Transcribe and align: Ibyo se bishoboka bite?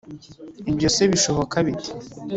Ibyo 0.71 0.87
se 0.95 1.03
bishoboka 1.11 1.55
bite? 1.65 1.91